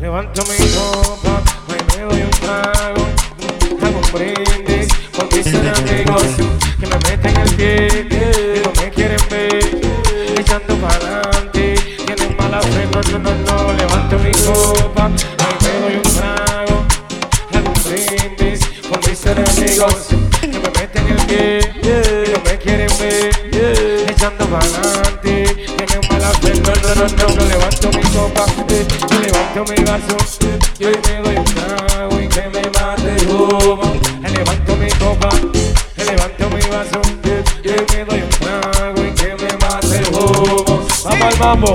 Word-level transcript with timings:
Levanto 0.00 0.42
mi 0.44 0.56
copa, 0.70 1.42
me 1.66 2.02
doy 2.04 2.22
un 2.22 2.30
trago, 2.30 3.04
hago 3.82 3.98
un 3.98 4.12
brindis 4.12 4.86
con 5.16 5.26
mis 5.26 5.46
amigos 5.48 6.22
que 6.78 6.86
me 6.86 6.96
meten 7.08 7.36
el 7.36 7.54
pie 7.56 8.62
no 8.64 8.72
me 8.80 8.90
quieren 8.90 9.20
ver, 9.28 10.38
echando 10.38 10.76
para 10.76 10.94
adelante, 10.94 11.74
tienen 12.06 12.36
mala 12.36 12.62
fe, 12.62 12.86
no, 12.92 13.00
no, 13.10 13.18
no, 13.18 13.34
no, 13.44 13.72
levanto 13.72 14.18
mi 14.20 14.30
copa, 14.30 15.08
me 15.08 15.80
doy 15.80 15.96
un 15.96 16.02
trago, 16.02 16.86
hago 17.54 17.68
un 17.74 17.82
brindis 17.82 18.60
con 18.88 19.00
mis 19.00 19.26
amigos 19.26 20.06
que 20.40 20.46
me 20.46 20.70
meten 20.78 21.08
el 21.08 21.26
pie 21.26 21.60
no 22.32 22.40
me 22.44 22.56
quieren 22.58 22.90
ver, 23.00 24.10
echando 24.10 24.46
para 24.46 24.64
adelante, 24.64 25.66
tienen 25.76 26.08
mala 26.08 26.30
fe, 26.34 26.52
no, 26.60 26.72
no, 26.72 26.94
no, 26.94 27.34
no, 27.34 27.44
no, 27.48 27.57
yo 29.58 29.64
levanto 29.64 29.72
mi 29.72 29.84
vaso, 29.84 30.16
y 30.78 30.84
hoy 30.84 30.94
me 31.08 31.22
doy 31.22 31.36
un 31.36 31.44
trago 31.44 32.20
y 32.20 32.28
que 32.28 32.42
me 32.48 32.62
mate 32.70 33.16
el 33.16 33.28
humo, 33.28 33.92
levanto 34.22 34.76
mi 34.76 34.88
copa, 34.90 35.30
levanto 35.96 36.50
mi 36.50 36.60
vaso, 36.70 37.00
y 37.64 37.68
hoy 37.68 37.86
me 37.92 38.04
doy 38.04 38.22
un 38.22 38.28
trago 38.28 39.04
y 39.04 39.12
que 39.14 39.34
me 39.34 39.56
mate 39.58 39.98
el 39.98 40.14
humo. 40.14 40.86
Vamos 41.04 41.22
al 41.22 41.38
mambo. 41.38 41.72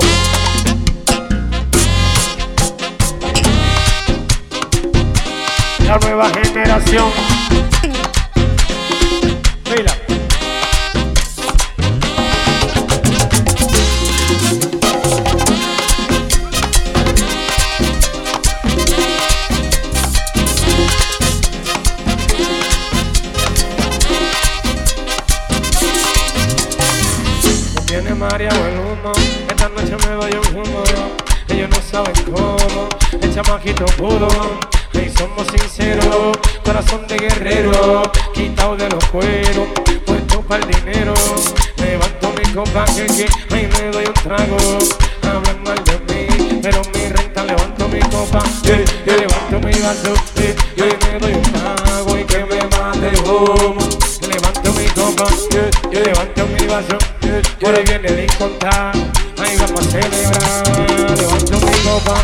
Puro. 33.96 34.28
Y 34.92 35.10
somos 35.18 35.46
sinceros, 35.48 36.36
corazón 36.64 37.06
de 37.08 37.16
guerrero, 37.16 38.02
quitado 38.32 38.76
de 38.76 38.88
los 38.88 39.04
cueros, 39.06 39.68
puesto 40.06 40.40
para 40.42 40.64
el 40.64 40.70
dinero. 40.70 41.14
Levanto 41.76 42.32
mi 42.36 42.52
copa 42.52 42.84
que 42.86 43.06
que 43.06 43.54
ahí 43.54 43.68
me 43.72 43.90
doy 43.90 44.04
un 44.06 44.14
trago. 44.14 44.56
Hablan 45.22 45.62
mal 45.64 45.82
de 45.84 45.98
mí, 46.14 46.60
pero 46.62 46.82
mi 46.94 47.08
renta 47.08 47.44
levanto 47.44 47.88
mi 47.88 48.00
copa, 48.00 48.42
eh, 48.64 48.84
yo 49.04 49.16
levanto 49.16 49.66
mi 49.66 49.72
vaso, 49.82 50.14
eh, 50.36 50.54
y 50.76 50.80
hoy 50.80 50.96
me 51.02 51.18
doy 51.18 51.32
un 51.34 51.42
trago 51.42 52.18
y 52.18 52.24
que 52.24 52.44
me 52.44 52.62
mate 52.76 53.20
humo. 53.28 53.88
Levanto 54.28 54.72
mi 54.72 54.86
copa, 54.86 55.26
eh, 55.56 55.70
yo 55.90 56.00
levanto 56.00 56.46
mi 56.46 56.66
vaso, 56.66 56.98
por 57.60 57.74
ahí 57.74 57.84
viene 57.84 58.08
el 58.08 58.20
incontar, 58.24 58.92
ahí 59.38 59.56
vamos 59.56 59.80
a 59.80 59.90
celebrar. 59.90 61.18
Levanto 61.18 61.66
mi 61.66 61.78
copa, 61.82 62.22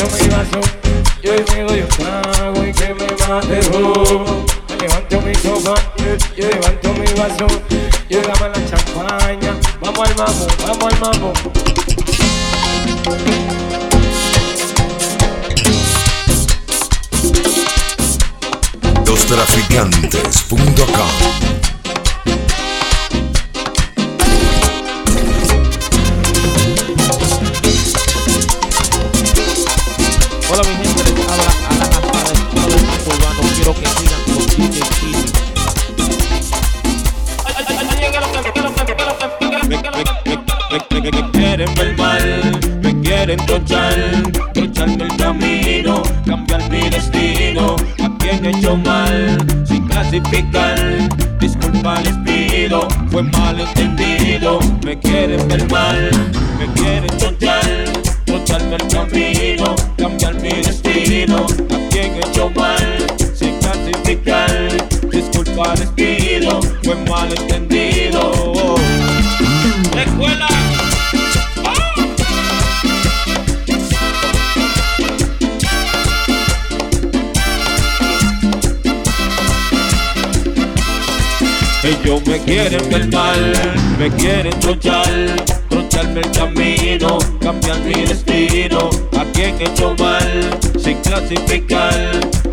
levanto 0.00 0.16
mi 0.16 0.28
vaso, 0.30 0.60
y 1.22 1.28
hoy 1.28 1.44
me 1.52 1.60
doy 1.62 1.80
un 1.80 1.88
trago 1.88 2.64
y 2.64 2.72
que 2.72 2.94
me 2.94 3.06
mate 3.28 3.58
el 3.58 3.66
humo. 3.74 4.46
Levanto 4.80 5.20
mi 5.20 5.34
copa, 5.34 5.74
eh, 5.98 6.16
yo 6.36 6.48
levanto 6.48 6.94
mi 6.94 7.04
vaso, 7.20 7.46
y 8.08 8.14
hoy 8.16 8.22
dame 8.22 8.48
la 8.48 8.64
champaña. 8.70 9.54
Vamos 9.80 10.08
al 10.08 10.16
mambo, 10.16 10.46
vamos 10.66 10.92
al 10.92 11.00
mambo. 11.00 11.32
Lostraficantes.com 19.06 21.59
clasificar, 50.22 51.38
disculpa 51.38 52.00
les 52.00 52.16
pido, 52.18 52.88
fue 53.10 53.22
malentendido. 53.22 54.58
Me 54.84 54.98
quieren 54.98 55.46
ver 55.48 55.70
mal, 55.70 56.10
me 56.58 56.66
quieren 56.74 57.16
trochar, 57.18 57.84
trocharme 58.24 58.76
el 58.76 58.88
camino, 58.88 59.74
cambiar 59.96 60.34
mi 60.34 60.50
destino. 60.50 61.46
A 61.46 61.88
quien 61.90 62.14
he 62.14 62.18
hecho 62.18 62.50
mal, 62.50 63.06
sin 63.34 63.58
clasificar, 63.58 64.50
disculpa 65.10 65.74
les 65.74 65.88
pido, 65.90 66.60
fue 66.82 66.96
malentendido. 66.96 68.76
Escuela. 69.96 70.59
Ellos 82.10 82.26
me 82.26 82.38
quieren 82.40 82.90
ver 82.90 83.06
mal, 83.12 83.52
me 83.96 84.10
quieren 84.10 84.58
trochar, 84.58 85.06
trocharme 85.68 86.22
el 86.22 86.30
camino, 86.32 87.18
cambiar 87.40 87.78
mi 87.82 88.04
destino. 88.04 88.90
A 89.16 89.24
quien 89.26 89.54
he 89.60 89.64
hecho 89.66 89.94
mal, 89.96 90.58
sin 90.76 90.98
clasificar, 91.02 91.94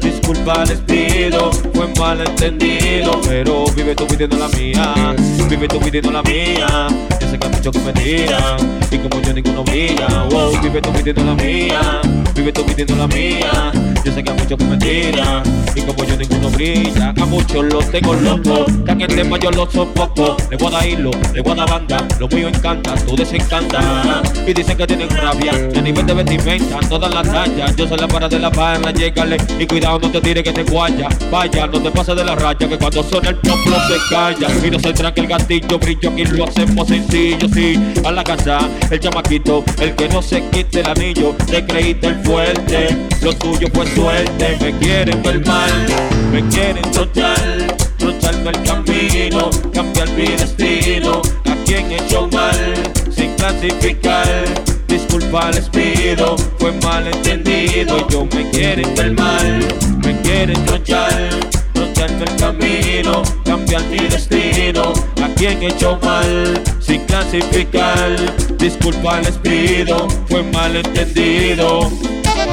disculpa 0.09 0.63
les 0.65 0.79
pido, 0.79 1.51
fue 1.73 1.87
malentendido. 1.99 3.19
Pero 3.27 3.65
vive 3.75 3.95
tú 3.95 4.07
pidiendo 4.07 4.37
la 4.37 4.47
mía, 4.49 5.15
vive 5.49 5.67
tú 5.67 5.79
pidiendo 5.79 6.11
la 6.11 6.21
mía. 6.23 6.87
Yo 7.19 7.27
sé 7.29 7.37
que 7.37 7.47
hay 7.47 7.53
muchos 7.53 7.73
que 7.73 7.79
me 7.79 7.93
tiran, 7.93 8.79
y 8.91 8.97
como 8.97 9.21
yo 9.21 9.33
ninguno 9.33 9.63
brilla. 9.63 10.07
Wow, 10.29 10.59
vive 10.61 10.81
tú 10.81 10.91
pidiendo 10.93 11.23
la 11.23 11.33
mía, 11.35 12.01
vive 12.35 12.51
tú 12.51 12.65
pidiendo 12.65 12.95
la 12.95 13.07
mía. 13.07 13.71
Yo 14.05 14.13
sé 14.13 14.23
que 14.23 14.31
hay 14.31 14.37
muchos 14.37 14.57
que 14.57 14.65
me 14.65 14.77
tiran, 14.77 15.43
y 15.75 15.81
como 15.81 16.03
yo 16.05 16.17
ninguno 16.17 16.49
brilla. 16.51 17.13
A 17.21 17.25
muchos 17.25 17.65
los 17.65 17.91
tengo 17.91 18.13
locos, 18.13 18.65
que 18.85 18.91
en 18.91 19.01
el 19.01 19.07
tema 19.07 19.37
yo 19.39 19.51
los 19.51 19.71
sofoco. 19.73 20.37
Le 20.49 20.57
voy 20.57 20.67
a 20.67 20.71
dar 20.71 20.87
hilo, 20.87 21.11
le 21.33 21.41
voy 21.41 21.51
a 21.53 21.55
dar 21.55 21.69
banda, 21.69 22.07
lo 22.19 22.27
mío 22.29 22.47
encanta, 22.47 22.95
tú 23.05 23.15
desencanta. 23.15 24.21
Y 24.45 24.53
dicen 24.53 24.77
que 24.77 24.87
tienen 24.87 25.09
rabia, 25.09 25.51
y 25.73 25.77
a 25.77 25.81
nivel 25.81 26.05
de 26.05 26.13
vestimenta, 26.13 26.79
todas 26.87 27.13
las 27.13 27.29
tallas. 27.29 27.75
Yo 27.75 27.87
soy 27.87 27.97
la 27.97 28.07
para 28.07 28.29
de 28.29 28.39
la 28.39 28.49
barra, 28.49 28.91
llégale, 28.91 29.37
y 29.59 29.65
cuidado 29.65 29.96
no 29.99 30.11
te 30.11 30.21
tire 30.21 30.43
que 30.43 30.51
te 30.51 30.63
guaya. 30.63 31.09
Vaya, 31.31 31.67
no 31.67 31.81
te 31.81 31.91
pases 31.91 32.15
de 32.15 32.23
la 32.23 32.35
raya, 32.35 32.67
que 32.67 32.77
cuando 32.77 33.03
suena 33.03 33.29
el 33.29 33.35
plom 33.37 33.63
plom 33.63 33.81
te 33.87 33.97
calla. 34.09 34.47
Y 34.65 34.71
no 34.71 34.79
se 34.79 34.93
tranque 34.93 35.21
el 35.21 35.27
gatillo, 35.27 35.79
brillo, 35.79 36.09
aquí 36.09 36.25
lo 36.25 36.45
hacemos 36.45 36.87
sencillo, 36.87 37.47
sí. 37.53 37.79
A 38.05 38.11
la 38.11 38.23
casa, 38.23 38.59
el 38.89 38.99
chamaquito, 38.99 39.63
el 39.79 39.95
que 39.95 40.09
no 40.09 40.21
se 40.21 40.41
quite 40.49 40.81
el 40.81 40.87
anillo, 40.87 41.35
te 41.49 41.65
creíste 41.65 42.07
el 42.07 42.15
fuerte, 42.23 42.97
lo 43.21 43.33
tuyo 43.33 43.67
fue 43.73 43.87
suerte. 43.87 44.57
Me 44.61 44.77
quieren 44.77 45.21
ver 45.23 45.45
mal, 45.45 45.85
me 46.31 46.47
quieren 46.49 46.83
trochar, 46.91 47.77
trocharme 47.97 48.49
el 48.49 48.63
camino, 48.63 49.49
cambiar 49.73 50.09
mi 50.11 50.27
destino. 50.27 51.21
A 51.45 51.55
quien 51.65 51.91
he 51.91 51.97
hecho 51.97 52.27
mal, 52.31 52.73
sin 53.15 53.33
clasificar. 53.35 54.66
Disculpa 55.07 55.49
les 55.51 55.69
pido, 55.69 56.35
fue 56.59 56.73
malentendido. 56.83 57.97
Ellos 57.97 58.25
me 58.35 58.49
quieren 58.49 58.93
ver 58.93 59.13
mal, 59.13 59.65
me 60.03 60.21
quieren 60.21 60.65
trochar, 60.65 61.29
trocharme 61.73 62.25
el 62.25 62.35
camino, 62.35 63.23
cambiar 63.45 63.83
mi 63.85 63.99
destino. 63.99 64.91
A 65.23 65.29
quien 65.35 65.63
he 65.63 65.67
hecho 65.67 65.97
mal, 66.03 66.61
sin 66.81 67.05
clasificar. 67.05 68.17
Disculpa 68.57 69.21
les 69.21 69.37
pido, 69.37 70.09
fue 70.27 70.43
malentendido. 70.43 71.89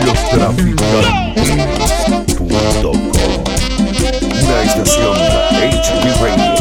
Lostraficantes.com 0.06 3.00
Una 4.30 4.62
estación 4.62 5.18
HB 5.50 6.22
Radio 6.22 6.54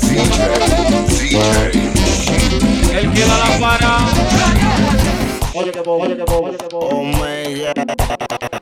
DJ 0.00 0.16
DJ 1.08 1.36
El 2.98 3.06
que 3.12 3.20
da 3.20 3.36
la 3.38 3.50
para. 5.52 5.72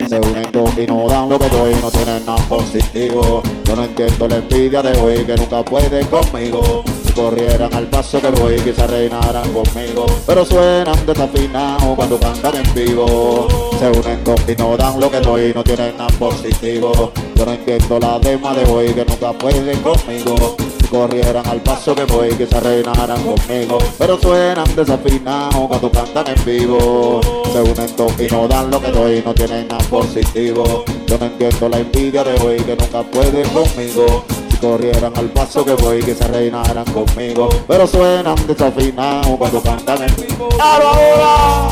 Se 0.09 0.19
unen 0.19 0.51
dos 0.53 0.79
y 0.79 0.87
no 0.87 1.09
dan 1.09 1.29
lo 1.29 1.39
que 1.39 1.49
doy, 1.49 1.75
no 1.83 1.91
tienen 1.91 2.25
nada 2.25 2.43
positivo. 2.49 3.43
Yo 3.65 3.77
no 3.77 3.85
entiendo 3.85 4.29
la 4.29 4.37
envidia 4.37 4.83
de 4.83 4.99
hoy 5.01 5.25
que 5.25 5.37
nunca 5.37 5.63
puede 5.63 6.07
conmigo. 6.07 6.85
corrieran 7.19 7.75
al 7.75 7.87
paso 7.89 8.21
que 8.21 8.31
voy 8.31 8.61
quizás 8.61 8.89
reinaran 8.89 9.53
conmigo 9.53 10.07
Pero 10.25 10.45
suenan 10.45 11.05
desafinados 11.05 11.97
cuando 11.97 12.21
cantan 12.21 12.55
en 12.57 12.75
vivo 12.75 13.49
Se 13.79 13.91
unen 13.91 14.23
dos 14.23 14.41
y 14.47 14.55
no 14.55 14.77
dan 14.77 15.01
lo 15.01 15.11
que 15.11 15.21
doy, 15.21 15.53
no 15.53 15.65
tienen 15.65 15.97
nada 15.97 16.11
positivo 16.17 17.13
Yo 17.35 17.45
no 17.45 17.53
entiendo 17.53 17.99
la 17.99 18.21
dema 18.21 18.55
de 18.55 18.71
hoy 18.71 18.95
que 18.95 19.05
nunca 19.05 19.33
pueden 19.33 19.81
conmigo 19.81 20.57
Si 20.78 20.78
corrieran 20.89 21.47
al 21.47 21.61
paso 21.61 21.95
que 21.95 22.05
voy 22.05 22.31
quizás 22.31 22.63
reinaran 22.63 23.23
conmigo 23.23 23.79
Pero 23.99 24.19
suenan 24.19 24.75
desafinados 24.75 25.67
cuando 25.69 25.91
cantan 25.91 26.27
en 26.29 26.45
vivo 26.45 27.21
Se 27.53 27.61
unen 27.61 27.97
dos 27.97 28.13
y 28.19 28.27
no 28.33 28.49
dan 28.49 28.71
lo 28.71 28.81
que 28.81 28.91
doy, 28.91 29.23
no 29.25 29.35
tienen 29.35 29.69
nada 29.69 29.85
positivo 29.89 30.85
Yo 31.07 31.19
no 31.19 31.27
entiendo 31.27 31.69
la 31.69 31.79
envidia 31.79 32.25
de 32.25 32.41
hoy 32.41 32.57
que 32.61 32.77
nunca 32.77 33.03
pueden 33.03 33.49
conmigo 33.51 34.25
corrieran 34.61 35.13
al 35.17 35.27
paso 35.27 35.65
que 35.65 35.75
voy, 35.75 36.03
que 36.03 36.17
se 36.17 36.27
reinaran 36.27 36.85
conmigo. 36.87 37.49
Pero 37.69 37.87
suenan 37.87 38.35
desafinados 38.47 39.37
cuando 39.39 39.63
cantan 39.63 40.03
en 40.03 40.17
vivo. 40.17 40.49
ahora! 40.61 41.69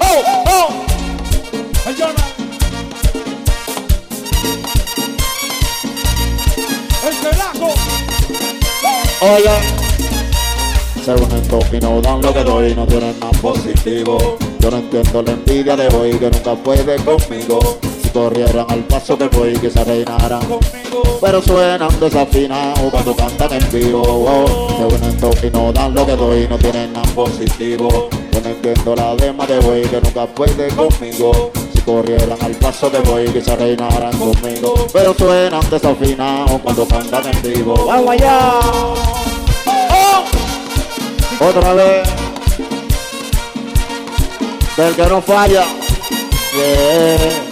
¡Oh, 0.00 0.22
oh! 0.46 2.27
Unen 11.08 11.48
dos 11.48 11.64
y 11.72 11.80
no 11.80 12.02
dan 12.02 12.20
lo 12.20 12.34
que 12.34 12.44
doy, 12.44 12.74
no 12.74 12.86
tienen 12.86 13.18
nada 13.18 13.32
positivo. 13.40 14.36
Yo 14.60 14.70
no 14.70 14.76
entiendo 14.76 15.22
la 15.22 15.32
envidia 15.32 15.74
de 15.74 15.88
hoy 15.96 16.12
que 16.12 16.30
nunca 16.30 16.54
puede 16.54 16.96
conmigo. 16.96 17.78
Corrieran 18.12 18.66
al 18.68 18.80
paso 18.84 19.16
que 19.16 19.28
voy 19.28 19.52
que 19.54 19.70
se 19.70 19.84
reinaran 19.84 20.40
Pero 21.20 21.42
suenan 21.42 22.00
desafinados 22.00 22.90
cuando 22.90 23.16
cantan 23.16 23.52
en 23.54 23.72
vivo. 23.72 24.02
Oh, 24.04 24.68
Se 24.76 24.96
unen 24.96 25.20
dos 25.20 25.36
y 25.42 25.50
no 25.50 25.72
dan 25.72 25.94
lo 25.94 26.04
que 26.04 26.14
doy, 26.14 26.46
no 26.48 26.58
tienen 26.58 26.92
nada 26.92 27.08
positivo. 27.14 28.10
Yo 28.32 28.40
no 28.40 28.48
entiendo 28.50 28.94
la 28.94 29.16
dema 29.16 29.46
de 29.46 29.58
voy 29.60 29.82
que 29.82 30.00
nunca 30.00 30.26
puede 30.26 30.68
conmigo. 30.68 31.50
Si 31.67 31.67
corrieran 31.88 32.36
al 32.42 32.54
paso 32.56 32.90
que 32.92 32.98
voy 32.98 33.24
que 33.28 33.40
se 33.40 33.56
reinaran 33.56 34.12
conmigo 34.18 34.74
Pero 34.92 35.14
suenan 35.14 35.70
desafinados 35.70 36.60
cuando 36.60 36.86
cantan 36.86 37.26
en 37.28 37.42
vivo 37.42 37.86
¡Vamos 37.86 38.10
allá! 38.10 38.60
¡Oh! 39.66 40.24
Otra 41.48 41.72
vez 41.72 42.08
Del 44.76 44.94
que 44.94 45.06
no 45.06 45.22
falla 45.22 45.64
yeah. 46.54 47.47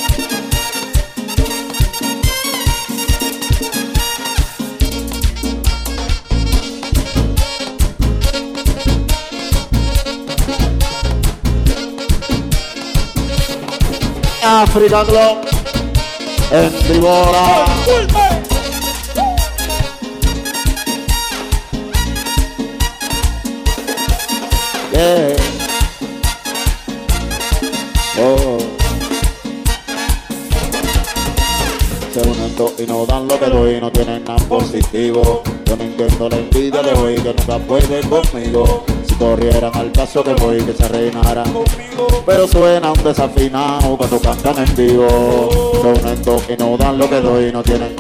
África 14.46 15.04
Club 15.04 15.38
en 16.52 16.72
Tribora. 16.84 17.64
Yeah. 24.92 25.36
Oh. 28.20 28.58
Se 32.12 32.20
unen 32.20 32.54
y 32.78 32.86
no 32.86 33.04
dan 33.04 33.26
lo 33.26 33.40
que 33.40 33.46
doy, 33.46 33.80
no 33.80 33.90
tienen 33.90 34.22
nada 34.24 34.38
positivo. 34.48 35.42
Yo 35.66 35.76
no 35.76 35.82
entiendo 35.82 36.28
la 36.28 36.36
envidia 36.36 36.82
de 36.82 36.92
hoy 36.94 37.14
que 37.16 37.34
nunca 37.34 37.58
puede 37.58 38.00
conmigo 38.08 38.84
corrieran 39.18 39.74
al 39.74 39.90
paso 39.92 40.22
que 40.22 40.34
voy 40.34 40.58
que 40.62 40.72
se 40.72 40.88
reinaran 40.88 41.46
pero 42.24 42.46
suenan 42.46 42.92
desafinados 43.04 43.96
cuando 43.96 44.20
cantan 44.20 44.58
en 44.58 44.76
vivo. 44.76 45.48
Son 45.80 46.08
estos 46.08 46.42
que 46.42 46.56
no 46.56 46.76
dan 46.76 46.98
lo 46.98 47.08
que 47.08 47.20
doy 47.20 47.52
no 47.52 47.62
tienen 47.62 47.96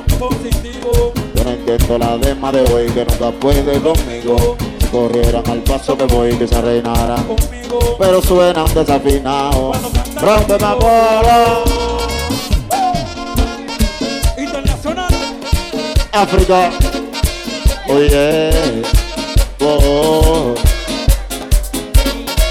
yo 1.34 1.44
no 1.44 1.50
entiendo 1.50 1.98
la 1.98 2.18
dema 2.18 2.52
de 2.52 2.60
hoy 2.72 2.86
que 2.90 3.04
nunca 3.04 3.30
puede 3.30 3.80
conmigo. 3.80 4.56
Si 4.78 4.86
corrieran 4.86 5.48
al 5.48 5.60
paso 5.60 5.96
que 5.96 6.04
voy 6.04 6.34
que 6.36 6.46
se 6.46 6.60
reinaran 6.60 7.24
pero 7.98 8.20
suenan 8.22 8.66
desafinados 8.74 9.76
rompe 10.20 10.58
la 10.58 10.74
bola 10.74 11.62
internacional. 14.38 15.14
África 16.12 16.70
oye 17.88 18.50
oh, 19.60 19.64
oh. 19.64 20.54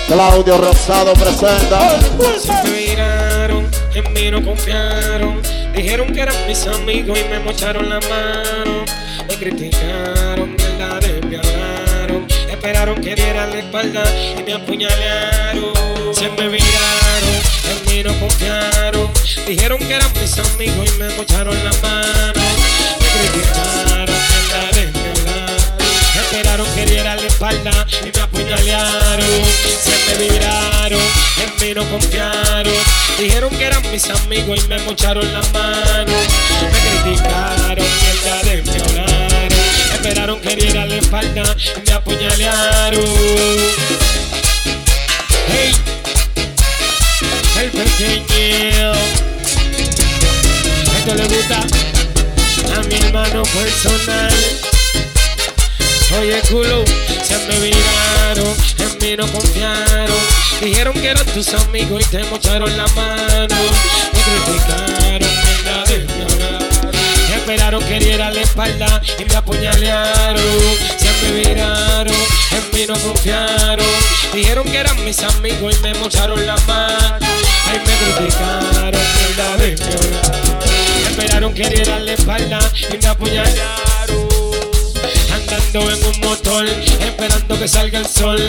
Claudio 0.08 0.58
Rosado 0.58 1.14
presenta. 1.14 2.00
Se 2.40 2.54
miraron, 2.70 3.70
en 3.94 4.14
mí 4.14 4.32
no 4.32 4.44
confiaron. 4.44 5.42
Dijeron 5.76 6.14
que 6.14 6.22
eran 6.22 6.48
mis 6.48 6.66
amigos 6.68 7.20
y 7.20 7.30
me 7.30 7.40
mocharon 7.40 7.90
la 7.90 8.00
mano. 8.02 8.86
Me 9.28 9.36
criticaron, 9.36 10.56
me 10.56 10.84
hablaron. 10.84 12.28
Esperaron 12.50 13.02
que 13.02 13.16
diera 13.16 13.48
la 13.48 13.60
espalda 13.60 14.04
y 14.40 14.44
me 14.44 14.54
apuñalearon. 14.54 15.74
Se 16.14 16.30
me 16.30 16.48
viraron, 16.50 17.36
en 17.72 17.86
mí 17.92 18.04
no 18.04 18.20
confiaron. 18.20 19.10
Dijeron 19.48 19.80
que 19.80 19.94
eran 19.96 20.12
mis 20.22 20.38
amigos 20.38 20.94
y 20.96 21.00
me 21.00 21.10
mocharon 21.16 21.56
la 21.56 21.72
mano. 21.82 22.42
Me 23.00 23.08
criticaron, 23.20 23.90
me. 23.90 23.94
Esperaron 26.36 26.68
que 26.76 26.86
diera 26.86 27.16
la 27.16 27.28
espalda 27.28 27.72
y 28.02 28.12
me 28.14 28.22
apuñalearon 28.22 29.26
me 30.06 30.28
miraron, 30.28 31.00
en 31.00 31.66
mí 31.66 31.74
no 31.74 31.90
confiaron. 31.90 32.74
Dijeron 33.18 33.50
que 33.52 33.64
eran 33.64 33.90
mis 33.90 34.10
amigos 34.10 34.60
y 34.62 34.68
me 34.68 34.80
mocharon 34.80 35.32
las 35.32 35.50
manos. 35.54 36.28
Me 36.62 37.04
criticaron, 37.04 37.86
mierda 38.02 38.44
de 38.44 38.64
me. 38.64 39.94
Esperaron 39.94 40.42
que 40.42 40.56
diera 40.58 40.86
la 40.86 40.96
espalda 40.98 41.56
y 41.78 41.88
me 41.88 41.94
apuñalearon. 41.94 43.35
No 59.25 59.31
confiaron. 59.31 60.18
Dijeron 60.62 60.94
que 60.94 61.07
eran 61.07 61.25
tus 61.27 61.54
amigos 61.54 62.04
y 62.04 62.06
te 62.10 62.24
mocharon 62.25 62.75
la 62.77 62.88
mano. 62.88 63.55
Me 64.13 64.20
criticaron, 64.22 65.29
me 65.88 67.36
Esperaron 67.36 67.84
que 67.84 68.00
diera 68.00 68.32
la 68.32 68.41
espalda 68.41 69.01
y 69.20 69.25
me 69.25 69.36
apuñalearon. 69.36 70.44
Se 70.98 71.12
me 71.22 71.32
viraron, 71.39 72.15
en 72.51 72.63
mí 72.74 72.86
no 72.88 72.96
confiaron. 72.96 73.86
Dijeron 74.34 74.65
que 74.65 74.77
eran 74.77 75.05
mis 75.05 75.22
amigos 75.22 75.75
y 75.77 75.82
me 75.82 75.94
mocharon 75.96 76.46
la 76.46 76.58
mano. 76.67 77.25
Ay, 77.67 77.79
me 77.86 77.94
criticaron, 78.17 79.01
me 79.60 79.75
Esperaron 81.10 81.53
que 81.53 81.70
diera 81.70 82.00
la 82.00 82.13
espalda 82.13 82.60
y 82.91 82.98
me 82.98 83.08
apuñalearon 83.08 84.25
andando 85.55 85.91
en 85.91 86.05
un 86.05 86.19
motor, 86.21 86.65
esperando 86.67 87.59
que 87.59 87.67
salga 87.67 88.00
el 88.00 88.05
sol. 88.05 88.39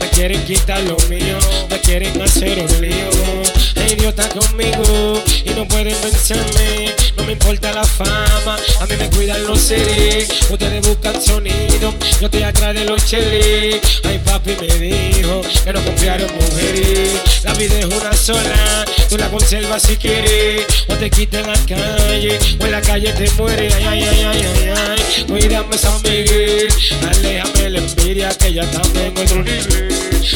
Me 0.00 0.08
quieren 0.10 0.44
quitar 0.44 0.80
lo 0.82 0.96
mío, 1.08 1.38
me 1.70 1.80
quieren 1.80 2.20
hacer 2.20 2.58
un 2.58 2.80
lío. 2.80 3.45
Idiota 3.88 4.28
conmigo 4.28 5.22
y 5.44 5.50
no 5.50 5.66
pueden 5.68 5.96
vencerme. 6.02 6.94
No 7.16 7.24
me 7.24 7.32
importa 7.32 7.72
la 7.72 7.84
fama, 7.84 8.56
a 8.80 8.86
mí 8.86 8.94
me 8.98 9.08
cuidan 9.10 9.44
los 9.44 9.60
seres. 9.60 10.28
Ustedes 10.50 10.86
buscan 10.86 11.20
sonido, 11.20 11.94
yo 12.20 12.30
te 12.30 12.44
atrás 12.44 12.74
de 12.74 12.84
los 12.84 13.04
chelis. 13.04 13.80
Ay, 14.04 14.20
papi 14.24 14.56
me 14.60 14.66
dijo 14.66 15.42
que 15.64 15.72
no 15.72 15.84
confiaron 15.84 16.30
mujeres. 16.34 17.42
La 17.44 17.54
vida 17.54 17.78
es 17.78 17.86
una 17.86 18.12
sola, 18.12 18.84
tú 19.08 19.16
la 19.16 19.28
conservas 19.30 19.82
si 19.82 19.96
quieres. 19.96 20.66
O 20.88 20.94
te 20.94 21.10
quiten 21.10 21.40
en 21.40 21.46
la 21.46 21.58
calle, 21.66 22.38
o 22.60 22.64
en 22.64 22.72
la 22.72 22.80
calle 22.80 23.12
te 23.12 23.30
mueres. 23.32 23.74
Ay, 23.74 23.84
ay, 23.86 24.02
ay, 24.02 24.24
ay, 24.24 24.44
ay, 24.44 24.74
ay. 24.76 25.24
Cuídame, 25.26 25.78
San 25.78 26.00
Miguel. 26.02 26.68
Aléjame 27.08 27.70
la 27.70 27.78
envidia 27.78 28.28
que 28.30 28.52
ya 28.52 28.70
también 28.70 29.12
en 29.16 29.18
otro 29.18 29.42
nivel. 29.42 29.88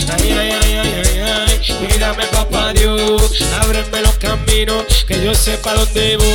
Ay, 0.08 0.30
ay, 0.30 0.38
ay, 0.38 0.74
ay, 0.74 1.02
ay, 1.04 1.20
ay. 1.20 1.29
Cuídame, 1.66 2.24
papá 2.26 2.72
Dios. 2.72 3.44
Ábreme 3.60 4.00
los 4.00 4.16
caminos 4.16 5.04
que 5.06 5.22
yo 5.22 5.34
sepa 5.34 5.74
dónde 5.74 6.16
voy. 6.16 6.26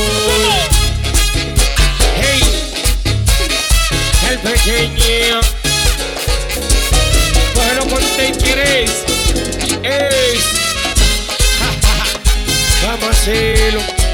Hey, 2.20 2.42
el 4.30 4.38
pequeño. 4.38 5.40
Bueno, 7.54 7.80
conté 7.90 8.32
quieres. 8.38 8.90
Es. 9.82 10.44
Vamos 12.86 13.04
a 13.04 13.10
hacerlo. 13.10 14.05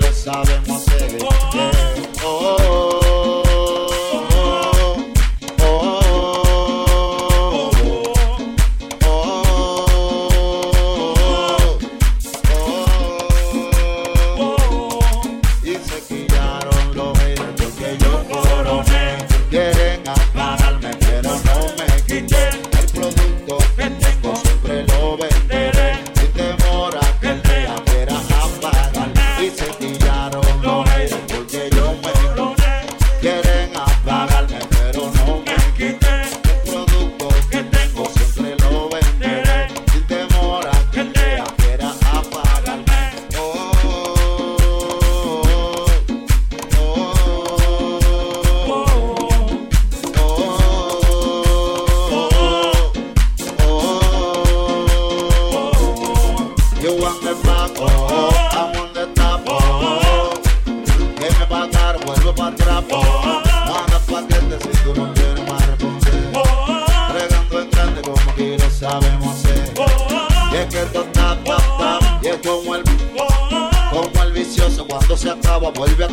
Lo 0.00 0.12
sabemos 0.12 0.88
hacer. 0.88 1.65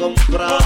Comprar. 0.03 0.62